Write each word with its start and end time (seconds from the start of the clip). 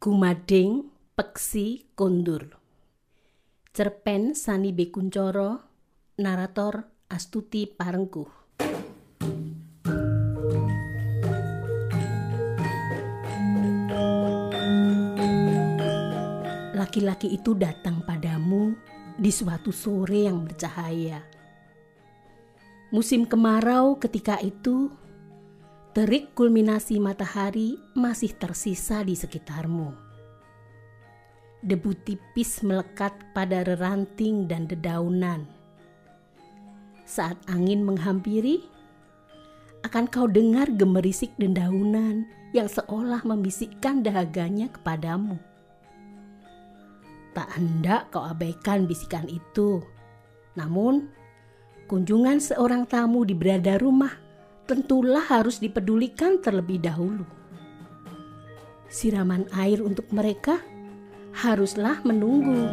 Gumading 0.00 0.88
Peksi 1.12 1.92
Kondur 1.92 2.56
Cerpen 3.68 4.32
Sani 4.32 4.72
Bekuncoro 4.72 5.60
Narator 6.16 6.88
Astuti 7.12 7.68
Parengkuh 7.68 8.32
Laki-laki 16.72 17.36
itu 17.36 17.52
datang 17.52 18.00
padamu 18.00 18.72
di 19.20 19.28
suatu 19.28 19.68
sore 19.68 20.24
yang 20.24 20.48
bercahaya. 20.48 21.20
Musim 22.88 23.28
kemarau 23.28 24.00
ketika 24.00 24.40
itu 24.40 24.88
terik 25.90 26.38
kulminasi 26.38 27.02
matahari 27.02 27.74
masih 27.98 28.30
tersisa 28.38 29.02
di 29.02 29.18
sekitarmu. 29.18 29.90
Debu 31.66 31.90
tipis 32.06 32.62
melekat 32.62 33.10
pada 33.34 33.66
reranting 33.66 34.46
dan 34.46 34.70
dedaunan. 34.70 35.50
Saat 37.02 37.42
angin 37.50 37.82
menghampiri, 37.82 38.62
akan 39.82 40.06
kau 40.06 40.30
dengar 40.30 40.70
gemerisik 40.70 41.34
dedaunan 41.42 42.22
yang 42.54 42.70
seolah 42.70 43.26
membisikkan 43.26 44.06
dahaganya 44.06 44.70
kepadamu. 44.70 45.42
Tak 47.34 47.50
hendak 47.58 48.14
kau 48.14 48.22
abaikan 48.22 48.86
bisikan 48.86 49.26
itu. 49.26 49.82
Namun, 50.54 51.10
kunjungan 51.90 52.38
seorang 52.38 52.86
tamu 52.86 53.26
di 53.26 53.34
berada 53.34 53.74
rumah 53.74 54.29
tentulah 54.70 55.26
harus 55.26 55.58
dipedulikan 55.58 56.38
terlebih 56.38 56.78
dahulu. 56.78 57.26
Siraman 58.86 59.50
air 59.58 59.82
untuk 59.82 60.06
mereka 60.14 60.62
haruslah 61.34 61.98
menunggu. 62.06 62.70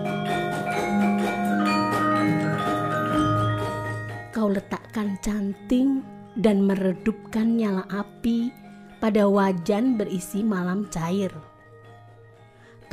Kau 4.29 4.54
letakkan 4.54 5.17
canting 5.26 6.05
dan 6.37 6.70
meredupkan 6.70 7.57
nyala 7.57 7.81
api 7.89 8.54
pada 9.01 9.26
wajan 9.26 9.98
berisi 9.98 10.45
malam 10.45 10.85
cair. 10.93 11.34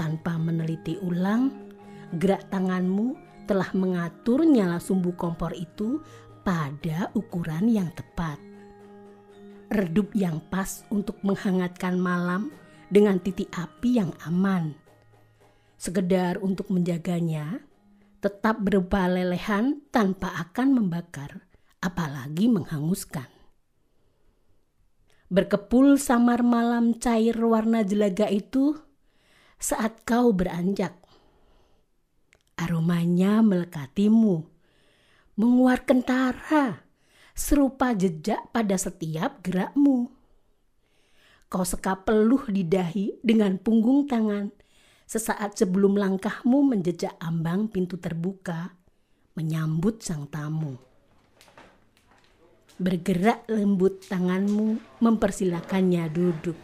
Tanpa 0.00 0.40
meneliti 0.40 0.96
ulang, 1.04 1.52
gerak 2.16 2.48
tanganmu 2.48 3.20
telah 3.44 3.68
mengatur 3.76 4.48
nyala 4.48 4.80
sumbu 4.80 5.12
kompor 5.12 5.52
itu 5.52 6.00
pada 6.40 7.12
ukuran 7.12 7.68
yang 7.68 7.92
tepat 7.92 8.53
redup 9.74 10.14
yang 10.14 10.38
pas 10.48 10.86
untuk 10.88 11.18
menghangatkan 11.26 11.98
malam 11.98 12.54
dengan 12.86 13.18
titik 13.18 13.50
api 13.50 13.98
yang 13.98 14.14
aman. 14.22 14.78
Sekedar 15.74 16.38
untuk 16.38 16.70
menjaganya, 16.70 17.58
tetap 18.22 18.62
berupa 18.62 19.04
lelehan 19.10 19.82
tanpa 19.90 20.32
akan 20.48 20.80
membakar, 20.80 21.44
apalagi 21.82 22.48
menghanguskan. 22.48 23.28
Berkepul 25.28 25.98
samar 25.98 26.46
malam 26.46 26.94
cair 26.94 27.34
warna 27.42 27.82
jelaga 27.82 28.30
itu 28.30 28.78
saat 29.58 30.06
kau 30.06 30.30
beranjak. 30.30 30.94
Aromanya 32.54 33.42
melekatimu, 33.42 34.46
menguar 35.34 35.82
kentara 35.82 36.83
serupa 37.34 37.90
jejak 37.92 38.40
pada 38.54 38.78
setiap 38.78 39.42
gerakmu. 39.42 40.08
Kau 41.50 41.66
sekap 41.66 42.06
peluh 42.06 42.46
di 42.46 42.62
dahi 42.62 43.18
dengan 43.20 43.58
punggung 43.58 44.06
tangan 44.06 44.54
sesaat 45.04 45.58
sebelum 45.58 45.98
langkahmu 45.98 46.64
menjejak 46.64 47.14
ambang 47.20 47.68
pintu 47.68 48.00
terbuka 48.00 48.72
menyambut 49.34 50.00
sang 50.00 50.30
tamu. 50.30 50.78
Bergerak 52.74 53.46
lembut 53.46 54.02
tanganmu 54.06 54.98
mempersilakannya 54.98 56.10
duduk. 56.10 56.58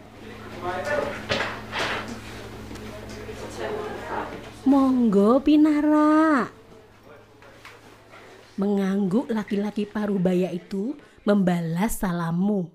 Monggo 4.66 5.38
Pinara, 5.42 6.50
Mengangguk 8.60 9.32
laki-laki 9.32 9.88
parubaya 9.88 10.52
itu 10.52 10.92
membalas 11.24 11.96
salammu. 11.96 12.68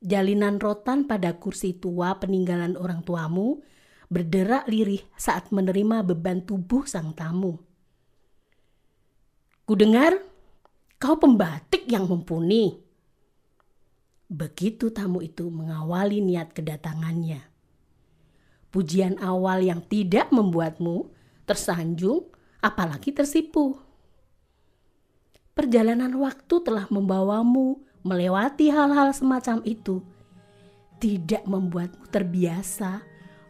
Jalinan 0.00 0.56
rotan 0.56 1.04
pada 1.04 1.36
kursi 1.36 1.76
tua 1.76 2.16
peninggalan 2.16 2.72
orang 2.80 3.04
tuamu 3.04 3.60
berderak 4.08 4.64
lirih 4.64 5.04
saat 5.20 5.52
menerima 5.52 6.00
beban 6.00 6.40
tubuh 6.40 6.88
sang 6.88 7.12
tamu. 7.12 7.60
Kudengar 9.68 10.16
kau 10.96 11.20
pembatik 11.20 11.84
yang 11.84 12.08
mumpuni. 12.08 12.72
Begitu 14.32 14.88
tamu 14.96 15.20
itu 15.20 15.52
mengawali 15.52 16.24
niat 16.24 16.56
kedatangannya. 16.56 17.44
Pujian 18.72 19.20
awal 19.20 19.60
yang 19.60 19.84
tidak 19.84 20.32
membuatmu 20.32 21.12
tersanjung 21.44 22.32
apalagi 22.64 23.12
tersipu 23.12 23.87
perjalanan 25.58 26.14
waktu 26.22 26.62
telah 26.62 26.86
membawamu 26.86 27.82
melewati 28.06 28.70
hal-hal 28.70 29.10
semacam 29.10 29.58
itu. 29.66 29.98
Tidak 31.02 31.50
membuatmu 31.50 32.06
terbiasa, 32.14 33.02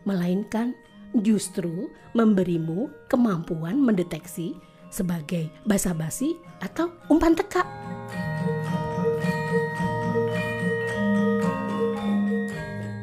melainkan 0.09 0.73
justru 1.21 1.93
memberimu 2.17 2.89
kemampuan 3.13 3.77
mendeteksi 3.77 4.57
sebagai 4.89 5.53
basa-basi 5.69 6.33
atau 6.65 6.89
umpan 7.13 7.37
teka. 7.37 7.61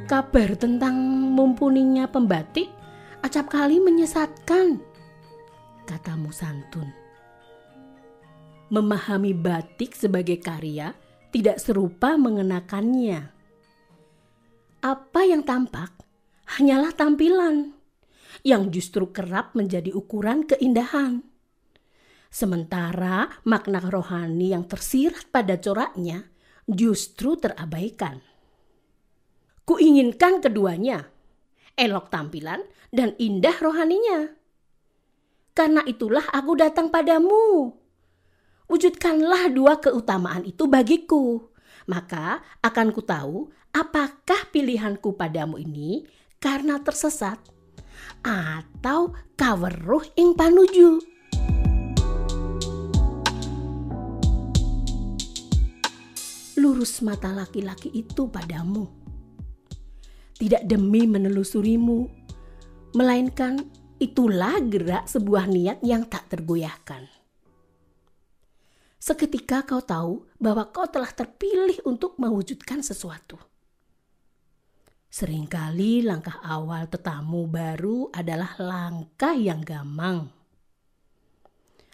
Kabar 0.10 0.50
tentang 0.58 0.98
mumpuninya 1.34 2.10
pembatik 2.10 2.74
acap 3.22 3.54
kali 3.54 3.78
menyesatkan, 3.82 4.82
katamu 5.86 6.30
santun 6.30 7.05
memahami 8.70 9.34
batik 9.38 9.94
sebagai 9.94 10.42
karya 10.42 10.94
tidak 11.30 11.62
serupa 11.62 12.16
mengenakannya. 12.16 13.30
Apa 14.82 15.22
yang 15.26 15.44
tampak 15.44 15.92
hanyalah 16.58 16.94
tampilan 16.94 17.74
yang 18.46 18.70
justru 18.70 19.10
kerap 19.10 19.58
menjadi 19.58 19.92
ukuran 19.92 20.46
keindahan. 20.46 21.26
Sementara 22.30 23.32
makna 23.48 23.80
rohani 23.80 24.52
yang 24.52 24.68
tersirat 24.68 25.32
pada 25.32 25.56
coraknya 25.56 26.28
justru 26.68 27.40
terabaikan. 27.40 28.20
Kuinginkan 29.66 30.44
keduanya, 30.46 31.10
elok 31.74 32.14
tampilan 32.14 32.62
dan 32.94 33.18
indah 33.18 33.56
rohaninya. 33.58 34.36
Karena 35.56 35.82
itulah 35.88 36.28
aku 36.30 36.60
datang 36.60 36.92
padamu 36.92 37.85
Wujudkanlah 38.66 39.54
dua 39.54 39.78
keutamaan 39.78 40.42
itu 40.42 40.66
bagiku. 40.66 41.54
Maka 41.86 42.42
akan 42.66 42.90
ku 42.90 43.06
tahu 43.06 43.54
apakah 43.70 44.50
pilihanku 44.50 45.14
padamu 45.14 45.62
ini 45.62 46.10
karena 46.42 46.82
tersesat 46.82 47.38
atau 48.26 49.14
kaweruh 49.38 50.02
ing 50.18 50.34
panuju. 50.34 50.98
Lurus 56.58 57.06
mata 57.06 57.30
laki-laki 57.30 57.94
itu 57.94 58.26
padamu. 58.26 58.90
Tidak 60.36 60.66
demi 60.66 61.06
menelusurimu, 61.06 62.10
melainkan 62.98 63.62
itulah 64.02 64.58
gerak 64.66 65.06
sebuah 65.06 65.46
niat 65.48 65.80
yang 65.86 66.10
tak 66.10 66.28
tergoyahkan. 66.34 67.15
Seketika 69.06 69.62
kau 69.62 69.86
tahu 69.86 70.26
bahwa 70.42 70.66
kau 70.74 70.90
telah 70.90 71.14
terpilih 71.14 71.78
untuk 71.86 72.18
mewujudkan 72.18 72.82
sesuatu. 72.82 73.38
Seringkali 75.14 76.02
langkah 76.02 76.42
awal 76.42 76.90
tetamu 76.90 77.46
baru 77.46 78.10
adalah 78.10 78.58
langkah 78.58 79.38
yang 79.38 79.62
gamang. 79.62 80.34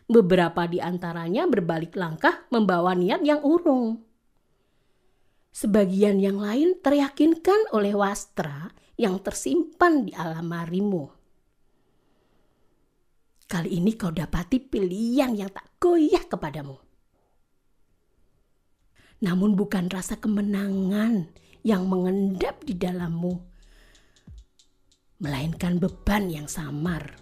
Beberapa 0.07 0.63
di 0.71 0.79
antaranya 0.79 1.51
berbalik 1.51 1.99
langkah 1.99 2.47
membawa 2.47 2.95
niat 2.95 3.27
yang 3.27 3.43
urung. 3.43 3.99
Sebagian 5.51 6.15
yang 6.15 6.39
lain 6.39 6.79
teryakinkan 6.79 7.75
oleh 7.75 7.91
wastra 7.91 8.71
yang 8.95 9.19
tersimpan 9.19 10.07
di 10.07 10.15
alamarimu. 10.15 11.11
Kali 13.51 13.83
ini 13.83 13.99
kau 13.99 14.15
dapati 14.15 14.63
pilihan 14.63 15.35
yang 15.35 15.51
tak 15.51 15.75
goyah 15.75 16.23
kepadamu 16.23 16.90
namun 19.21 19.53
bukan 19.53 19.85
rasa 19.93 20.17
kemenangan 20.17 21.29
yang 21.61 21.85
mengendap 21.85 22.57
di 22.65 22.73
dalammu. 22.73 23.53
melainkan 25.21 25.77
beban 25.77 26.33
yang 26.33 26.49
samar. 26.49 27.13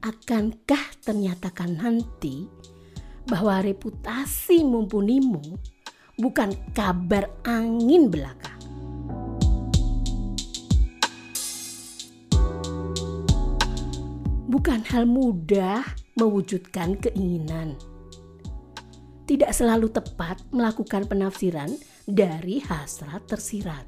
Akankah 0.00 0.96
ternyatakan 1.04 1.76
nanti 1.76 2.48
bahwa 3.28 3.60
reputasi 3.60 4.64
mumpunimu 4.64 5.60
bukan 6.16 6.56
kabar 6.72 7.28
angin 7.44 8.08
belaka? 8.08 8.56
Bukan 14.48 14.88
hal 14.88 15.04
mudah 15.04 15.84
mewujudkan 16.16 16.96
keinginan. 16.96 17.76
Tidak 19.26 19.50
selalu 19.50 19.90
tepat 19.90 20.46
melakukan 20.54 21.10
penafsiran 21.10 21.74
dari 22.06 22.62
hasrat 22.62 23.26
tersirat. 23.26 23.86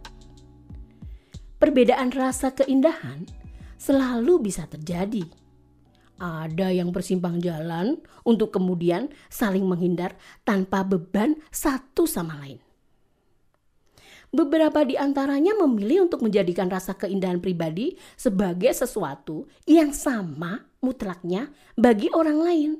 Perbedaan 1.62 2.10
rasa 2.10 2.50
keindahan 2.54 3.22
selalu 3.78 4.50
bisa 4.50 4.66
terjadi. 4.66 5.22
Ada 6.18 6.74
yang 6.74 6.90
bersimpang 6.90 7.38
jalan 7.38 8.02
untuk 8.26 8.50
kemudian 8.50 9.10
saling 9.30 9.62
menghindar 9.62 10.18
tanpa 10.42 10.82
beban 10.82 11.38
satu 11.54 12.10
sama 12.10 12.34
lain. 12.42 12.58
Beberapa 14.28 14.84
di 14.84 14.98
antaranya 14.98 15.54
memilih 15.56 16.10
untuk 16.10 16.20
menjadikan 16.26 16.68
rasa 16.68 16.98
keindahan 16.98 17.40
pribadi 17.40 17.96
sebagai 18.18 18.74
sesuatu 18.74 19.46
yang 19.64 19.94
sama 19.94 20.66
mutlaknya 20.84 21.48
bagi 21.78 22.12
orang 22.12 22.38
lain. 22.38 22.70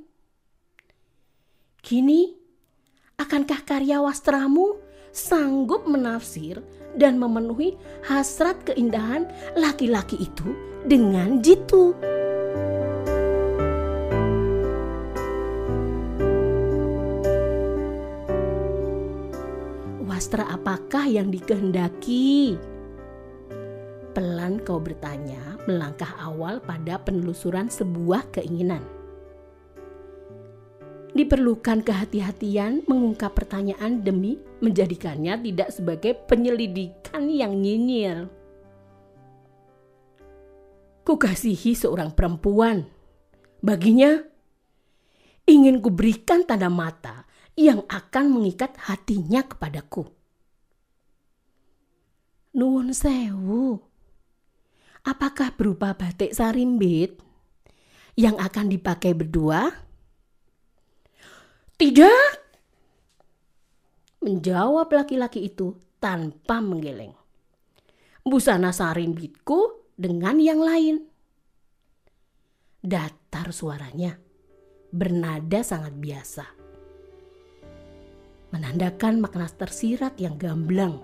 Kini, 1.81 2.38
akankah 3.19 3.67
karya 3.67 3.99
wastramu 3.99 4.79
sanggup 5.11 5.91
menafsir 5.91 6.63
dan 6.95 7.19
memenuhi 7.19 7.75
hasrat 8.07 8.63
keindahan 8.63 9.27
laki-laki 9.59 10.23
itu 10.23 10.55
dengan 10.87 11.43
jitu. 11.43 11.99
Wastra 20.07 20.47
apakah 20.55 21.11
yang 21.11 21.35
dikehendaki? 21.35 22.55
Pelan 24.15 24.63
kau 24.63 24.79
bertanya 24.79 25.59
melangkah 25.67 26.15
awal 26.23 26.63
pada 26.63 27.03
penelusuran 27.03 27.67
sebuah 27.67 28.31
keinginan 28.31 28.98
diperlukan 31.19 31.83
kehati-hatian 31.83 32.87
mengungkap 32.87 33.35
pertanyaan 33.35 34.07
demi 34.07 34.39
menjadikannya 34.63 35.35
tidak 35.43 35.75
sebagai 35.75 36.15
penyelidikan 36.31 37.27
yang 37.27 37.59
nyinyir. 37.59 38.31
Kukasihi 41.03 41.75
seorang 41.75 42.15
perempuan. 42.15 42.87
Baginya, 43.59 44.23
ingin 45.51 45.83
kuberikan 45.83 46.47
tanda 46.47 46.71
mata 46.71 47.27
yang 47.59 47.83
akan 47.91 48.31
mengikat 48.31 48.79
hatinya 48.79 49.43
kepadaku. 49.43 50.07
Nuwun 52.55 52.95
sewu. 52.95 53.83
Apakah 55.03 55.51
berupa 55.59 55.99
batik 55.99 56.31
sarimbit 56.31 57.19
yang 58.15 58.39
akan 58.39 58.71
dipakai 58.71 59.19
berdua? 59.19 59.88
Tidak. 61.79 62.31
Menjawab 64.27 64.91
laki-laki 64.91 65.47
itu 65.47 65.79
tanpa 66.03 66.59
menggeleng. 66.59 67.15
Busana 68.27 68.75
sarimbitku 68.75 69.95
dengan 69.95 70.43
yang 70.43 70.59
lain. 70.59 71.07
Datar 72.83 73.55
suaranya, 73.55 74.19
bernada 74.91 75.63
sangat 75.63 75.95
biasa. 75.95 76.47
Menandakan 78.51 79.23
makna 79.23 79.47
tersirat 79.47 80.19
yang 80.19 80.35
gamblang. 80.35 80.99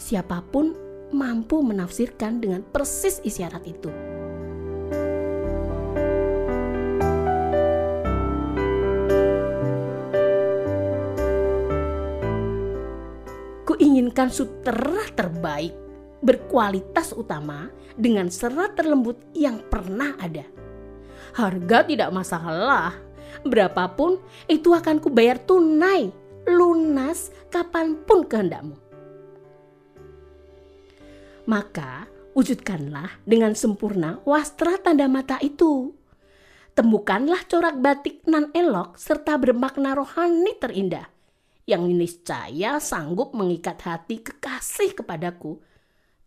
Siapa 0.00 0.48
pun 0.48 0.72
mampu 1.12 1.60
menafsirkan 1.60 2.40
dengan 2.40 2.64
persis 2.64 3.20
isyarat 3.20 3.68
itu. 3.68 3.92
Inginkan 13.98 14.30
sutera 14.30 15.02
terbaik, 15.18 15.74
berkualitas 16.22 17.10
utama 17.18 17.66
dengan 17.98 18.30
serat 18.30 18.78
terlembut 18.78 19.18
yang 19.34 19.58
pernah 19.66 20.14
ada. 20.22 20.46
Harga 21.34 21.82
tidak 21.82 22.14
masalah, 22.14 22.94
berapapun 23.42 24.22
itu 24.46 24.70
akan 24.70 25.02
kubayar 25.02 25.34
tunai, 25.42 26.14
lunas 26.46 27.34
kapan 27.50 27.98
pun 28.06 28.22
kehendakmu. 28.22 28.78
Maka 31.50 32.06
wujudkanlah 32.38 33.26
dengan 33.26 33.58
sempurna 33.58 34.22
wastra 34.22 34.78
tanda 34.78 35.10
mata 35.10 35.42
itu. 35.42 35.90
Temukanlah 36.78 37.42
corak 37.50 37.82
batik 37.82 38.22
nan 38.30 38.54
elok 38.54 38.94
serta 38.94 39.34
bermakna 39.34 39.98
rohani 39.98 40.54
terindah 40.62 41.17
yang 41.68 41.84
niscaya 41.84 42.80
sanggup 42.80 43.36
mengikat 43.36 43.76
hati 43.84 44.24
kekasih 44.24 44.96
kepadaku 44.96 45.60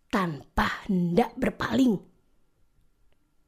tanpa 0.06 0.86
hendak 0.86 1.34
berpaling. 1.34 1.98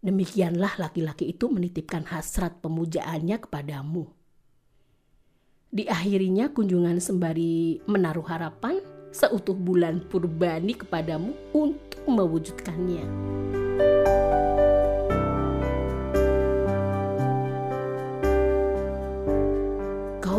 Demikianlah 0.02 0.74
laki-laki 0.76 1.30
itu 1.30 1.46
menitipkan 1.46 2.02
hasrat 2.10 2.58
pemujaannya 2.58 3.38
kepadamu. 3.38 4.10
Diakhirinya 5.70 6.50
kunjungan 6.50 6.98
sembari 6.98 7.78
menaruh 7.86 8.26
harapan 8.26 8.82
seutuh 9.14 9.54
bulan 9.54 10.02
purbani 10.10 10.74
kepadamu 10.74 11.30
untuk 11.54 12.02
mewujudkannya. 12.10 13.06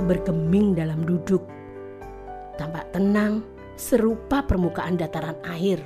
Bergeming 0.01 0.75
dalam 0.75 1.03
duduk. 1.03 1.44
Tampak 2.56 2.95
tenang 2.95 3.44
serupa 3.75 4.44
permukaan 4.44 4.95
dataran 4.95 5.36
air. 5.47 5.83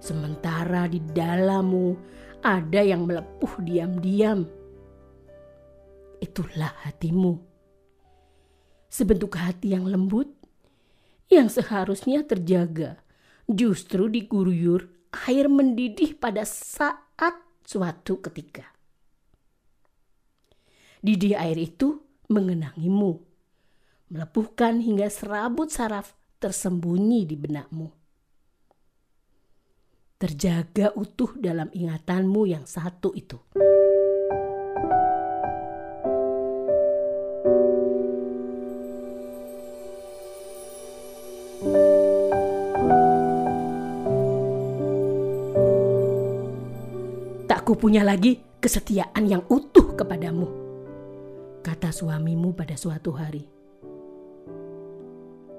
Sementara 0.00 0.88
di 0.88 1.00
dalammu 1.00 1.96
ada 2.40 2.80
yang 2.80 3.04
melepuh 3.04 3.60
diam-diam. 3.64 4.44
Itulah 6.20 6.72
hatimu. 6.88 7.36
Sebentuk 8.88 9.36
hati 9.36 9.76
yang 9.76 9.84
lembut 9.84 10.32
yang 11.28 11.50
seharusnya 11.50 12.22
terjaga 12.24 13.02
justru 13.50 14.08
diguruyur 14.08 14.88
air 15.26 15.46
mendidih 15.50 16.16
pada 16.16 16.46
saat 16.46 17.34
suatu 17.66 18.22
ketika. 18.22 18.62
Didih 21.02 21.38
air 21.38 21.58
itu 21.60 22.05
mengenangimu, 22.26 23.22
melepuhkan 24.10 24.82
hingga 24.82 25.06
serabut 25.10 25.70
saraf 25.70 26.14
tersembunyi 26.38 27.26
di 27.26 27.36
benakmu. 27.38 27.88
Terjaga 30.16 30.96
utuh 30.96 31.36
dalam 31.36 31.68
ingatanmu 31.72 32.48
yang 32.48 32.64
satu 32.64 33.12
itu. 33.12 33.36
Tak 47.44 47.60
kupunya 47.68 48.00
lagi 48.00 48.40
kesetiaan 48.56 49.28
yang 49.28 49.44
utuh 49.52 49.92
kepadamu 49.92 50.65
kata 51.66 51.90
suamimu 51.90 52.54
pada 52.54 52.78
suatu 52.78 53.10
hari. 53.10 53.42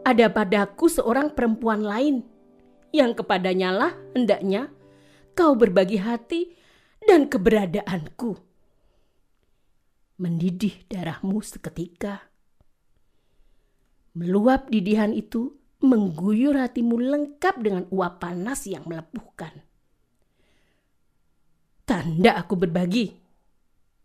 Ada 0.07 0.31
padaku 0.31 0.87
seorang 0.87 1.35
perempuan 1.35 1.83
lain 1.83 2.23
yang 2.95 3.11
kepadanya 3.11 3.75
lah 3.75 3.91
hendaknya 4.15 4.71
kau 5.35 5.59
berbagi 5.59 5.99
hati 5.99 6.55
dan 7.03 7.27
keberadaanku. 7.27 8.39
Mendidih 10.23 10.87
darahmu 10.87 11.43
seketika. 11.43 12.23
Meluap 14.15 14.71
didihan 14.71 15.11
itu 15.11 15.59
mengguyur 15.83 16.55
hatimu 16.55 16.97
lengkap 17.03 17.55
dengan 17.59 17.83
uap 17.91 18.23
panas 18.23 18.63
yang 18.63 18.87
melepuhkan. 18.87 19.61
Tanda 21.83 22.39
aku 22.39 22.55
berbagi. 22.57 23.13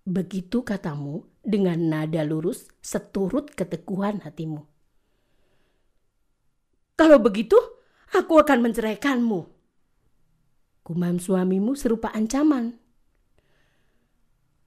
Begitu 0.02 0.66
katamu 0.66 1.31
dengan 1.42 1.78
nada 1.90 2.22
lurus 2.22 2.70
seturut 2.78 3.50
keteguhan 3.50 4.22
hatimu. 4.22 4.62
Kalau 6.94 7.18
begitu, 7.18 7.58
aku 8.14 8.38
akan 8.38 8.62
menceraikanmu. 8.62 9.40
Gumam 10.86 11.18
suamimu 11.18 11.74
serupa 11.74 12.14
ancaman. 12.14 12.78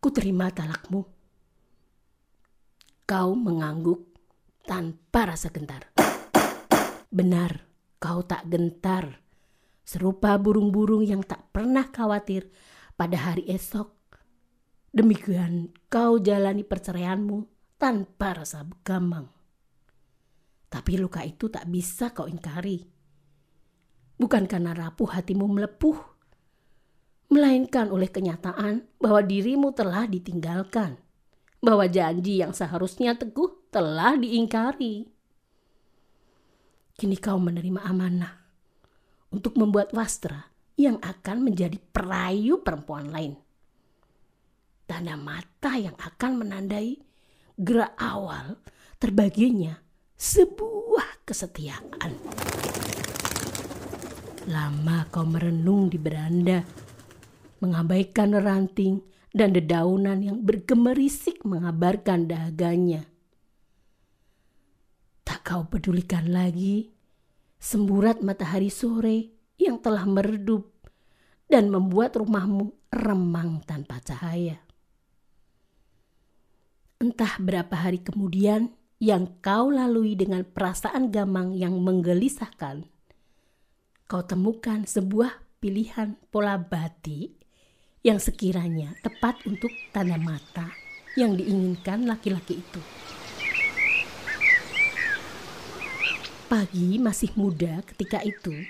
Ku 0.04 0.12
terima 0.12 0.52
talakmu. 0.52 1.08
Kau 3.08 3.32
mengangguk 3.40 4.12
tanpa 4.68 5.32
rasa 5.32 5.48
gentar. 5.56 5.88
Benar, 7.08 7.64
kau 8.04 8.20
tak 8.28 8.44
gentar. 8.52 9.24
Serupa 9.88 10.36
burung-burung 10.36 11.08
yang 11.08 11.24
tak 11.24 11.48
pernah 11.56 11.88
khawatir 11.88 12.52
pada 13.00 13.16
hari 13.16 13.48
esok. 13.48 13.95
Demikian 14.96 15.76
kau 15.92 16.24
jalani 16.24 16.64
perceraianmu 16.64 17.44
tanpa 17.76 18.32
rasa 18.32 18.64
gamang. 18.80 19.28
Tapi 20.72 20.96
luka 20.96 21.20
itu 21.20 21.52
tak 21.52 21.68
bisa 21.68 22.16
kau 22.16 22.32
ingkari. 22.32 22.80
Bukan 24.16 24.48
karena 24.48 24.72
rapuh 24.72 25.12
hatimu 25.20 25.52
melepuh, 25.52 26.00
melainkan 27.28 27.92
oleh 27.92 28.08
kenyataan 28.08 28.88
bahwa 28.96 29.20
dirimu 29.20 29.76
telah 29.76 30.08
ditinggalkan, 30.08 30.96
bahwa 31.60 31.92
janji 31.92 32.40
yang 32.40 32.56
seharusnya 32.56 33.20
teguh 33.20 33.68
telah 33.76 34.16
diingkari. 34.16 35.12
Kini 36.96 37.20
kau 37.20 37.36
menerima 37.36 37.84
amanah 37.84 38.32
untuk 39.28 39.60
membuat 39.60 39.92
wastra 39.92 40.56
yang 40.80 40.96
akan 41.04 41.44
menjadi 41.44 41.76
perayu 41.92 42.64
perempuan 42.64 43.12
lain. 43.12 43.45
Tanda 44.86 45.18
mata 45.18 45.82
yang 45.82 45.98
akan 45.98 46.46
menandai 46.46 47.02
gerak 47.58 47.98
awal 47.98 48.62
terbaginya 49.02 49.74
sebuah 50.14 51.26
kesetiaan. 51.26 52.14
Lama 54.46 55.10
kau 55.10 55.26
merenung 55.26 55.90
di 55.90 55.98
beranda 55.98 56.62
mengabaikan 57.66 58.38
ranting 58.38 59.02
dan 59.34 59.52
dedaunan 59.52 60.22
yang 60.22 60.38
bergemerisik 60.46 61.42
mengabarkan 61.42 62.30
dahaganya. 62.30 63.10
Tak 65.26 65.42
kau 65.42 65.66
pedulikan 65.66 66.30
lagi 66.30 66.94
semburat 67.58 68.22
matahari 68.22 68.70
sore 68.70 69.34
yang 69.58 69.82
telah 69.82 70.06
meredup 70.06 70.70
dan 71.50 71.74
membuat 71.74 72.14
rumahmu 72.16 72.70
remang 72.94 73.66
tanpa 73.66 73.98
cahaya. 73.98 74.65
Entah 77.06 77.38
berapa 77.38 77.86
hari 77.86 78.02
kemudian 78.02 78.74
yang 78.98 79.38
kau 79.38 79.70
lalui 79.70 80.18
dengan 80.18 80.42
perasaan 80.42 81.14
gamang 81.14 81.54
yang 81.54 81.78
menggelisahkan, 81.78 82.82
kau 84.10 84.26
temukan 84.26 84.82
sebuah 84.90 85.38
pilihan 85.62 86.18
pola 86.34 86.58
batik 86.58 87.38
yang 88.02 88.18
sekiranya 88.18 88.98
tepat 89.06 89.38
untuk 89.46 89.70
tanda 89.94 90.18
mata 90.18 90.74
yang 91.14 91.38
diinginkan 91.38 92.10
laki-laki 92.10 92.66
itu. 92.66 92.82
Pagi 96.50 96.98
masih 96.98 97.30
muda 97.38 97.86
ketika 97.86 98.26
itu. 98.26 98.66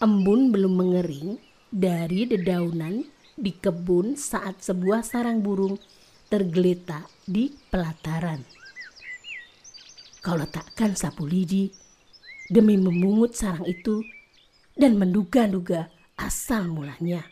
Embun 0.00 0.48
belum 0.48 0.80
mengering 0.80 1.36
dari 1.68 2.24
dedaunan 2.24 3.04
di 3.36 3.52
kebun 3.52 4.16
saat 4.16 4.64
sebuah 4.64 5.04
sarang 5.04 5.44
burung 5.44 5.76
tergeletak 6.30 7.10
di 7.26 7.50
pelataran. 7.74 8.38
Kau 10.22 10.38
letakkan 10.38 10.94
sapu 10.94 11.26
lidi 11.26 11.74
demi 12.46 12.78
memungut 12.78 13.34
sarang 13.34 13.66
itu 13.66 14.06
dan 14.78 14.94
menduga-duga 14.94 15.90
asal 16.14 16.70
mulanya. 16.70 17.26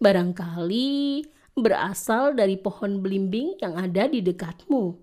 Barangkali 0.00 1.20
berasal 1.52 2.32
dari 2.32 2.56
pohon 2.56 3.04
belimbing 3.04 3.60
yang 3.60 3.76
ada 3.76 4.08
di 4.08 4.24
dekatmu. 4.24 4.96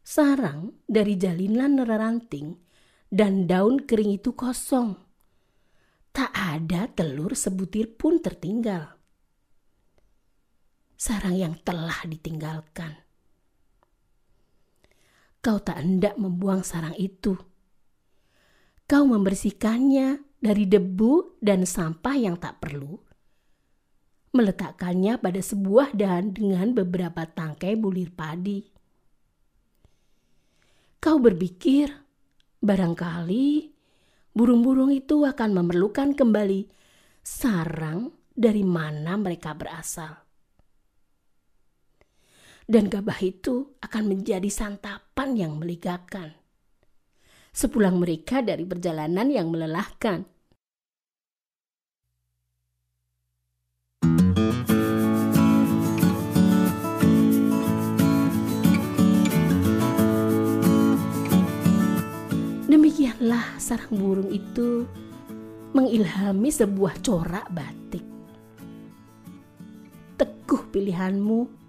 Sarang 0.00 0.80
dari 0.88 1.20
jalinan 1.20 1.84
neraranting 1.84 2.56
dan 3.12 3.44
daun 3.44 3.84
kering 3.84 4.16
itu 4.24 4.32
kosong. 4.32 4.96
Tak 6.16 6.32
ada 6.32 6.88
telur 6.88 7.36
sebutir 7.36 7.92
pun 7.92 8.24
tertinggal. 8.24 9.03
Sarang 10.94 11.36
yang 11.36 11.54
telah 11.60 12.06
ditinggalkan. 12.06 12.96
Kau 15.44 15.60
tak 15.60 15.84
hendak 15.84 16.16
membuang 16.16 16.64
sarang 16.64 16.96
itu. 16.96 17.36
Kau 18.88 19.04
membersihkannya 19.04 20.22
dari 20.40 20.64
debu 20.64 21.40
dan 21.40 21.68
sampah 21.68 22.16
yang 22.16 22.40
tak 22.40 22.64
perlu 22.64 23.04
meletakkannya 24.34 25.22
pada 25.22 25.38
sebuah 25.38 25.94
dahan 25.94 26.34
dengan 26.34 26.74
beberapa 26.74 27.22
tangkai 27.22 27.78
bulir 27.78 28.10
padi. 28.10 28.66
Kau 30.98 31.22
berpikir, 31.22 31.94
barangkali 32.58 33.70
burung-burung 34.34 34.90
itu 34.90 35.22
akan 35.22 35.62
memerlukan 35.62 36.18
kembali 36.18 36.66
sarang 37.22 38.10
dari 38.34 38.66
mana 38.66 39.14
mereka 39.14 39.54
berasal. 39.54 40.23
Dan 42.64 42.88
gabah 42.88 43.20
itu 43.20 43.76
akan 43.84 44.04
menjadi 44.08 44.48
santapan 44.48 45.36
yang 45.36 45.60
melegakan. 45.60 46.32
Sepulang 47.52 48.00
mereka 48.00 48.40
dari 48.40 48.64
perjalanan 48.64 49.28
yang 49.28 49.52
melelahkan, 49.52 50.24
Demikianlah 62.64 63.54
sarang 63.62 63.94
burung 63.94 64.32
itu 64.34 64.88
mengilhami 65.76 66.50
sebuah 66.50 66.98
corak 67.06 67.46
batik. 67.54 68.02
Teguh 70.18 70.62
pilihanmu 70.74 71.63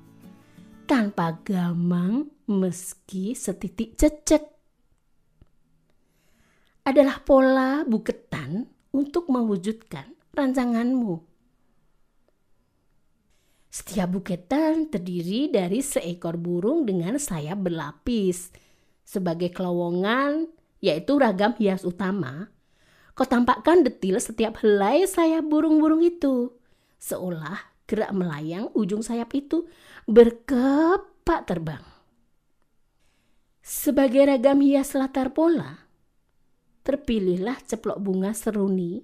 tanpa 0.86 1.42
gamang 1.42 2.30
meski 2.46 3.34
setitik 3.34 3.98
cecek. 3.98 4.46
Adalah 6.86 7.26
pola 7.26 7.82
buketan 7.82 8.70
untuk 8.94 9.34
mewujudkan 9.34 10.14
rancanganmu. 10.38 11.26
Setiap 13.74 14.08
buketan 14.14 14.88
terdiri 14.88 15.52
dari 15.52 15.82
seekor 15.82 16.38
burung 16.40 16.86
dengan 16.86 17.18
sayap 17.18 17.66
berlapis. 17.66 18.54
Sebagai 19.02 19.52
kelowongan, 19.52 20.48
yaitu 20.80 21.18
ragam 21.18 21.58
hias 21.58 21.84
utama, 21.84 22.54
kau 23.18 23.28
tampakkan 23.28 23.82
detil 23.82 24.22
setiap 24.22 24.62
helai 24.62 25.04
sayap 25.10 25.44
burung-burung 25.50 26.06
itu. 26.06 26.56
Seolah 27.02 27.75
gerak 27.86 28.12
melayang 28.14 28.70
ujung 28.74 29.06
sayap 29.06 29.34
itu 29.38 29.70
berkepak 30.10 31.46
terbang. 31.46 31.86
Sebagai 33.66 34.30
ragam 34.30 34.62
hias 34.62 34.94
latar 34.94 35.34
pola, 35.34 35.90
terpilihlah 36.86 37.58
ceplok 37.66 37.98
bunga 37.98 38.30
seruni 38.38 39.02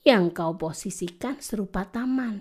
yang 0.00 0.32
kau 0.32 0.56
posisikan 0.56 1.36
serupa 1.44 1.84
taman. 1.84 2.40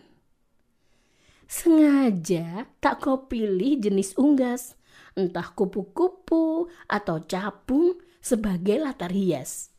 Sengaja 1.51 2.71
tak 2.79 3.03
kau 3.03 3.27
pilih 3.27 3.83
jenis 3.83 4.15
unggas, 4.15 4.79
entah 5.19 5.51
kupu-kupu 5.51 6.71
atau 6.87 7.19
capung 7.27 7.99
sebagai 8.23 8.79
latar 8.79 9.11
hias. 9.11 9.75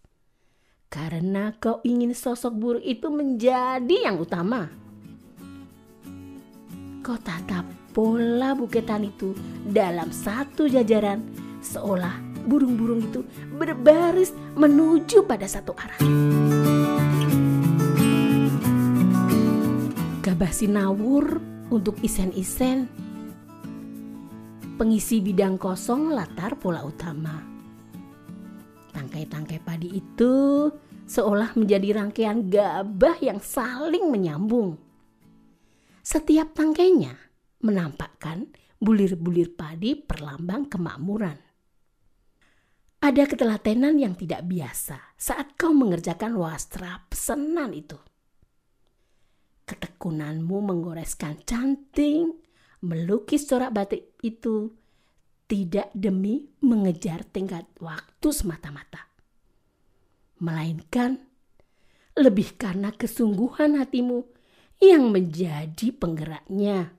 Karena 0.93 1.57
kau 1.57 1.81
ingin 1.89 2.13
sosok 2.13 2.53
buruk 2.53 2.85
itu 2.85 3.09
menjadi 3.09 4.13
yang 4.13 4.21
utama. 4.21 4.82
Kau 7.03 7.19
tatap 7.19 7.67
pola 7.91 8.55
buketan 8.55 9.03
itu 9.03 9.35
dalam 9.67 10.15
satu 10.15 10.71
jajaran 10.71 11.19
seolah 11.59 12.15
burung-burung 12.47 13.03
itu 13.03 13.27
berbaris 13.59 14.31
menuju 14.55 15.27
pada 15.27 15.51
satu 15.51 15.75
arah. 15.75 15.99
Gabah 20.23 20.53
sinawur 20.55 21.43
untuk 21.75 21.99
isen-isen. 22.07 22.87
Pengisi 24.79 25.19
bidang 25.19 25.59
kosong 25.59 26.15
latar 26.15 26.55
pola 26.55 26.87
utama. 26.87 27.35
Tangkai-tangkai 28.95 29.59
padi 29.59 29.91
itu 29.91 30.71
seolah 31.11 31.59
menjadi 31.59 31.99
rangkaian 31.99 32.47
gabah 32.47 33.19
yang 33.19 33.43
saling 33.43 34.07
menyambung. 34.07 34.92
Setiap 36.03 36.59
tangkainya 36.59 37.15
menampakkan 37.63 38.51
bulir-bulir 38.83 39.55
padi 39.55 39.95
perlambang 39.95 40.67
kemakmuran. 40.67 41.39
Ada 43.03 43.31
ketelatenan 43.31 44.03
yang 44.03 44.19
tidak 44.19 44.43
biasa 44.51 45.15
saat 45.15 45.55
kau 45.55 45.71
mengerjakan 45.71 46.35
wastra 46.35 47.07
pesanan 47.07 47.71
itu. 47.71 47.99
Ketekunanmu 49.63 50.59
menggoreskan 50.59 51.39
canting, 51.47 52.35
melukis 52.83 53.47
corak 53.47 53.71
batik 53.71 54.19
itu 54.27 54.75
tidak 55.47 55.95
demi 55.95 56.51
mengejar 56.67 57.23
tingkat 57.31 57.71
waktu 57.79 58.29
semata-mata. 58.35 59.07
Melainkan 60.43 61.23
lebih 62.19 62.59
karena 62.59 62.91
kesungguhan 62.91 63.79
hatimu 63.79 64.27
yang 64.79 65.13
menjadi 65.13 65.93
penggeraknya. 65.93 66.95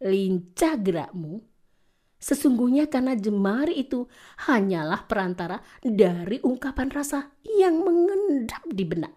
Lincah 0.00 0.76
gerakmu 0.80 1.50
Sesungguhnya 2.20 2.84
karena 2.92 3.16
jemari 3.16 3.80
itu 3.80 4.04
hanyalah 4.44 5.08
perantara 5.08 5.64
dari 5.80 6.36
ungkapan 6.44 6.92
rasa 6.92 7.32
yang 7.48 7.80
mengendap 7.80 8.60
di 8.68 8.84
benak. 8.84 9.16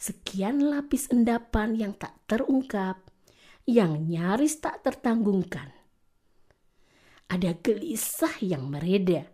Sekian 0.00 0.64
lapis 0.72 1.12
endapan 1.12 1.76
yang 1.76 1.92
tak 1.92 2.16
terungkap, 2.24 3.12
yang 3.68 4.08
nyaris 4.08 4.56
tak 4.64 4.80
tertanggungkan. 4.80 5.68
Ada 7.28 7.60
gelisah 7.60 8.40
yang 8.40 8.72
mereda, 8.72 9.28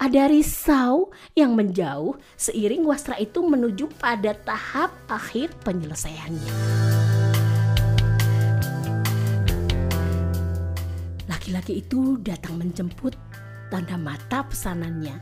ada 0.00 0.32
risau 0.32 1.12
yang 1.36 1.52
menjauh 1.52 2.16
seiring 2.40 2.88
wastra 2.88 3.20
itu 3.20 3.44
menuju 3.44 3.88
pada 4.00 4.32
tahap 4.32 4.94
akhir 5.12 5.52
penyelesaiannya. 5.60 6.54
Laki-laki 11.28 11.84
itu 11.84 12.16
datang 12.24 12.56
menjemput 12.56 13.14
tanda 13.68 14.00
mata 14.00 14.46
pesanannya 14.46 15.20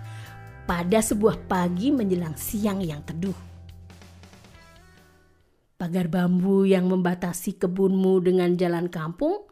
pada 0.69 1.01
sebuah 1.01 1.49
pagi 1.49 1.89
menjelang 1.89 2.37
siang 2.37 2.85
yang 2.85 3.01
teduh. 3.03 3.37
Pagar 5.79 6.11
bambu 6.11 6.67
yang 6.67 6.91
membatasi 6.91 7.57
kebunmu 7.57 8.19
dengan 8.21 8.59
jalan 8.59 8.91
kampung 8.91 9.47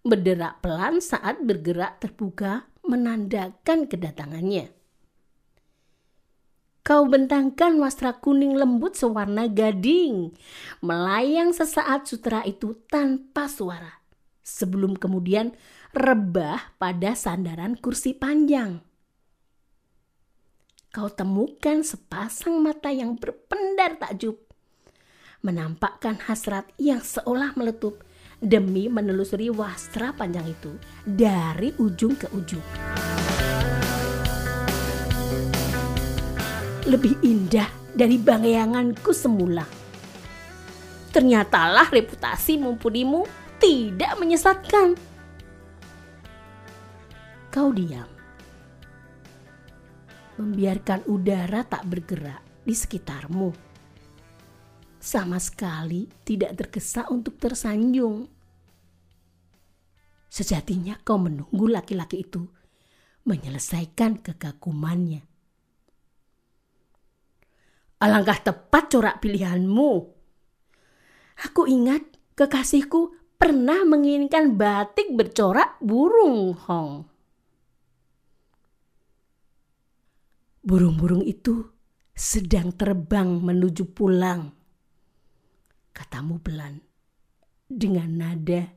berderak 0.00 0.64
pelan 0.64 0.98
saat 1.04 1.38
bergerak 1.44 2.00
terbuka 2.00 2.64
menandakan 2.88 3.84
kedatangannya. 3.84 4.72
Kau 6.80 7.04
bentangkan 7.04 7.76
wastra 7.76 8.16
kuning 8.16 8.56
lembut 8.56 8.96
sewarna 8.96 9.44
gading, 9.44 10.32
melayang 10.80 11.52
sesaat 11.52 12.08
sutra 12.08 12.40
itu 12.48 12.80
tanpa 12.88 13.44
suara. 13.44 14.00
Sebelum 14.40 14.96
kemudian 14.96 15.52
rebah 15.92 16.72
pada 16.80 17.12
sandaran 17.12 17.76
kursi 17.76 18.16
panjang. 18.16 18.80
Kau 20.88 21.12
temukan 21.12 21.84
sepasang 21.84 22.56
mata 22.64 22.88
yang 22.88 23.20
berpendar 23.20 24.00
takjub, 24.00 24.40
menampakkan 25.44 26.16
hasrat 26.24 26.72
yang 26.80 27.04
seolah 27.04 27.52
meletup 27.52 28.00
demi 28.38 28.86
menelusuri 28.86 29.50
wastra 29.50 30.14
panjang 30.14 30.46
itu 30.46 30.72
dari 31.02 31.74
ujung 31.82 32.14
ke 32.14 32.30
ujung. 32.30 32.62
Lebih 36.86 37.20
indah 37.20 37.68
dari 37.92 38.16
bayanganku 38.16 39.10
semula. 39.10 39.66
Ternyatalah 41.10 41.90
reputasi 41.90 42.62
mumpunimu 42.62 43.26
tidak 43.58 44.14
menyesatkan 44.16 44.94
kau 47.50 47.74
diam. 47.74 48.06
Membiarkan 50.38 51.02
udara 51.10 51.66
tak 51.66 51.82
bergerak 51.90 52.62
di 52.62 52.70
sekitarmu. 52.70 53.67
Sama 55.08 55.40
sekali 55.40 56.04
tidak 56.20 56.52
tergesa 56.60 57.08
untuk 57.08 57.40
tersanjung. 57.40 58.28
Sejatinya 60.28 61.00
kau 61.00 61.16
menunggu 61.16 61.64
laki-laki 61.64 62.28
itu 62.28 62.44
menyelesaikan 63.24 64.20
kekagumannya. 64.20 65.24
Alangkah 68.04 68.52
tepat 68.52 68.92
corak 68.92 69.16
pilihanmu. 69.24 69.92
Aku 71.40 71.64
ingat 71.64 72.04
kekasihku 72.36 73.16
pernah 73.40 73.88
menginginkan 73.88 74.60
batik 74.60 75.16
bercorak 75.16 75.80
burung 75.80 76.52
hong. 76.52 77.08
Burung-burung 80.60 81.24
itu 81.24 81.64
sedang 82.12 82.76
terbang 82.76 83.40
menuju 83.40 83.88
pulang. 83.96 84.57
Katamu 85.98 86.38
Belan 86.38 86.78
dengan 87.66 88.06
nada 88.06 88.70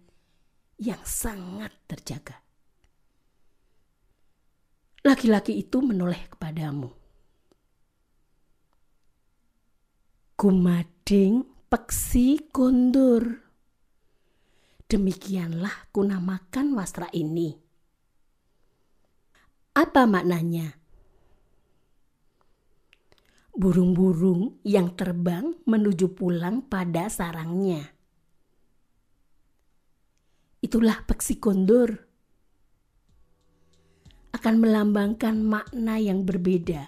yang 0.81 1.05
sangat 1.05 1.69
terjaga. 1.86 2.41
Laki-laki 5.05 5.62
itu 5.62 5.86
menoleh 5.86 6.25
kepadamu. 6.34 6.89
Kumading 10.34 11.45
peksi 11.69 12.49
kondur. 12.49 13.38
Demikianlah 14.89 15.93
kunamakan 15.93 16.73
wastra 16.73 17.05
ini. 17.13 17.53
Apa 19.77 20.10
maknanya? 20.10 20.81
Burung-burung 23.51 24.63
yang 24.63 24.95
terbang 24.95 25.51
menuju 25.67 26.15
pulang 26.15 26.63
pada 26.63 27.11
sarangnya. 27.11 27.83
Itulah 30.61 31.03
peksi 31.03 31.41
kondur. 31.41 31.89
Akan 34.31 34.63
melambangkan 34.63 35.35
makna 35.43 35.99
yang 35.99 36.23
berbeda. 36.23 36.87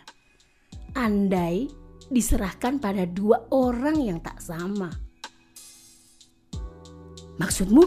Andai 0.96 1.68
diserahkan 2.08 2.80
pada 2.80 3.04
dua 3.10 3.50
orang 3.52 3.98
yang 4.00 4.20
tak 4.24 4.40
sama. 4.40 4.88
Maksudmu? 7.42 7.84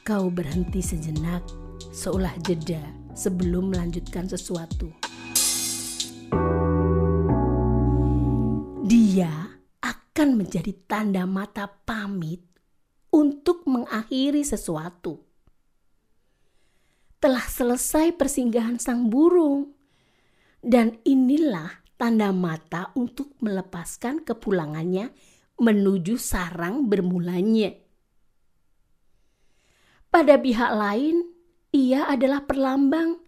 Kau 0.00 0.26
berhenti 0.32 0.80
sejenak 0.82 1.44
seolah 1.92 2.34
jeda 2.42 2.80
sebelum 3.12 3.70
melanjutkan 3.70 4.26
sesuatu. 4.26 4.99
Akan 10.20 10.36
menjadi 10.36 10.76
tanda 10.84 11.24
mata 11.24 11.64
pamit 11.64 12.44
untuk 13.08 13.64
mengakhiri 13.64 14.44
sesuatu. 14.44 15.16
Telah 17.16 17.40
selesai 17.40 18.12
persinggahan 18.20 18.76
sang 18.76 19.08
burung, 19.08 19.72
dan 20.60 21.00
inilah 21.08 21.72
tanda 21.96 22.36
mata 22.36 22.92
untuk 23.00 23.32
melepaskan 23.40 24.20
kepulangannya 24.20 25.08
menuju 25.56 26.20
sarang 26.20 26.84
bermulanya. 26.84 27.80
Pada 30.12 30.36
pihak 30.36 30.72
lain, 30.76 31.32
ia 31.72 32.04
adalah 32.04 32.44
perlambang 32.44 33.24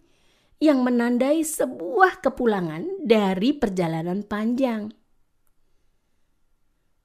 yang 0.61 0.85
menandai 0.85 1.41
sebuah 1.41 2.21
kepulangan 2.21 3.01
dari 3.01 3.49
perjalanan 3.57 4.21
panjang 4.21 4.93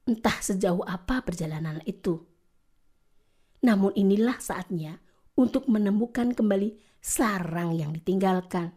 Entah 0.08 0.40
sejauh 0.40 0.80
apa 0.88 1.20
perjalanan 1.20 1.84
itu. 1.84 2.24
Namun 3.60 3.92
inilah 3.92 4.40
saatnya 4.40 5.04
untuk 5.36 5.68
menemukan 5.68 6.32
kembali 6.32 6.80
sarang 7.04 7.76
yang 7.76 7.92
ditinggalkan. 7.92 8.72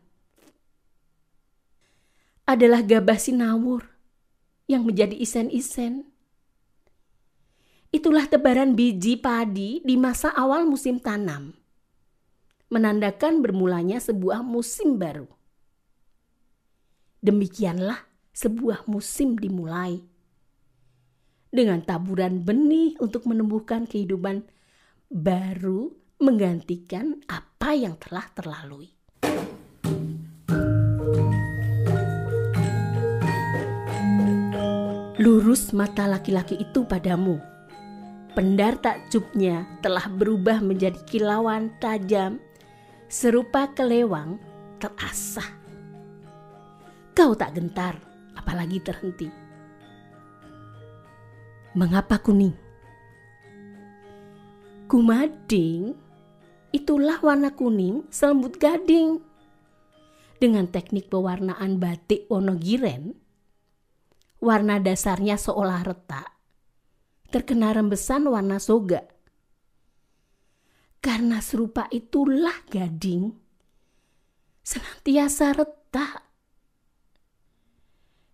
Adalah 2.44 2.84
gabah 2.84 3.16
sinawur 3.16 3.88
yang 4.68 4.84
menjadi 4.84 5.16
isen-isen. 5.16 6.12
Itulah 7.96 8.28
tebaran 8.28 8.76
biji 8.76 9.16
padi 9.16 9.80
di 9.88 9.96
masa 9.96 10.36
awal 10.36 10.68
musim 10.68 11.00
tanam. 11.00 11.56
Menandakan 12.68 13.40
bermulanya 13.40 14.04
sebuah 14.04 14.44
musim 14.44 15.00
baru. 15.00 15.32
Demikianlah 17.24 18.04
sebuah 18.36 18.84
musim 18.92 19.40
dimulai 19.40 20.11
dengan 21.52 21.84
taburan 21.84 22.42
benih 22.42 22.96
untuk 23.04 23.28
menumbuhkan 23.28 23.84
kehidupan 23.84 24.48
baru 25.12 25.92
menggantikan 26.24 27.20
apa 27.28 27.76
yang 27.76 28.00
telah 28.00 28.24
terlalui. 28.32 28.88
Lurus 35.22 35.70
mata 35.76 36.10
laki-laki 36.10 36.58
itu 36.58 36.88
padamu. 36.88 37.38
Pendar 38.32 38.80
takjubnya 38.80 39.68
telah 39.84 40.08
berubah 40.08 40.64
menjadi 40.64 40.98
kilauan 41.04 41.70
tajam, 41.84 42.40
serupa 43.12 43.70
kelewang 43.76 44.40
terasah. 44.80 45.46
Kau 47.12 47.36
tak 47.36 47.60
gentar, 47.60 48.00
apalagi 48.40 48.80
terhenti 48.80 49.41
Mengapa 51.72 52.20
kuning? 52.20 52.52
Gumading, 54.92 55.96
itulah 56.76 57.24
warna 57.24 57.56
kuning 57.56 58.04
selembut 58.12 58.60
gading. 58.60 59.24
Dengan 60.36 60.68
teknik 60.68 61.08
pewarnaan 61.08 61.80
batik 61.80 62.28
Wonogiren, 62.28 63.16
warna 64.44 64.84
dasarnya 64.84 65.40
seolah 65.40 65.88
retak, 65.88 66.28
terkena 67.32 67.72
rembesan 67.72 68.28
warna 68.28 68.60
soga. 68.60 69.08
Karena 71.00 71.40
serupa 71.40 71.88
itulah 71.88 72.68
gading, 72.68 73.32
senantiasa 74.60 75.56
retak. 75.56 76.20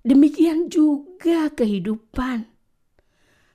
Demikian 0.01 0.73
juga 0.73 1.53
kehidupan, 1.53 2.56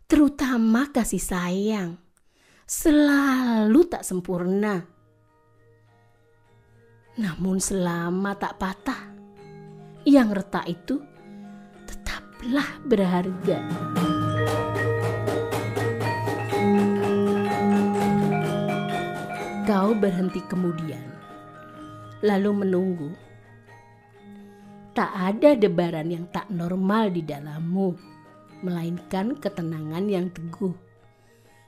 terutama 0.06 0.90
kasih 0.94 1.22
sayang 1.22 2.02
selalu 2.72 3.84
tak 3.84 4.00
sempurna. 4.00 4.80
Namun 7.20 7.60
selama 7.60 8.32
tak 8.40 8.56
patah, 8.56 9.12
yang 10.08 10.32
retak 10.32 10.64
itu 10.64 10.96
tetaplah 11.84 12.64
berharga. 12.88 13.60
Kau 19.68 19.92
berhenti 19.92 20.40
kemudian, 20.48 21.04
lalu 22.24 22.50
menunggu. 22.64 23.10
Tak 24.96 25.12
ada 25.12 25.56
debaran 25.56 26.08
yang 26.08 26.24
tak 26.32 26.48
normal 26.48 27.12
di 27.12 27.20
dalammu, 27.20 28.11
melainkan 28.62 29.36
ketenangan 29.36 30.06
yang 30.08 30.30
teguh 30.30 30.92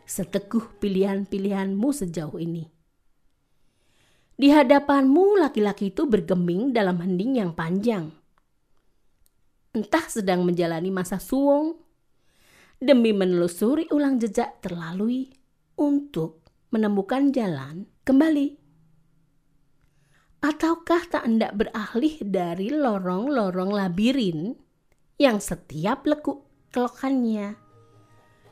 seteguh 0.04 0.78
pilihan-pilihanmu 0.80 1.88
sejauh 1.90 2.36
ini. 2.36 2.68
Di 4.34 4.50
hadapanmu 4.50 5.40
laki-laki 5.40 5.94
itu 5.94 6.04
bergeming 6.04 6.74
dalam 6.74 7.00
hening 7.00 7.40
yang 7.40 7.52
panjang. 7.54 8.12
Entah 9.74 10.06
sedang 10.06 10.46
menjalani 10.46 10.90
masa 10.90 11.18
suwung 11.18 11.78
demi 12.78 13.14
menelusuri 13.14 13.90
ulang 13.90 14.18
jejak 14.18 14.62
terlalui 14.62 15.30
untuk 15.78 16.44
menemukan 16.70 17.30
jalan 17.30 17.86
kembali. 18.02 18.60
Ataukah 20.44 21.08
tak 21.08 21.24
hendak 21.24 21.56
beralih 21.56 22.20
dari 22.20 22.68
lorong-lorong 22.68 23.72
labirin 23.72 24.52
yang 25.16 25.40
setiap 25.40 26.04
lekuk 26.04 26.43
kelokannya 26.74 27.54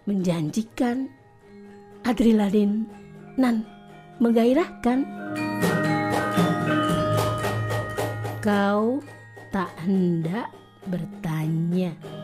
menjanjikan 0.07 1.11
adrenalin 2.07 2.87
nan 3.35 3.67
menggairahkan. 4.23 5.03
Kau 8.39 9.03
tak 9.51 9.75
hendak 9.83 10.55
bertanya. 10.87 12.22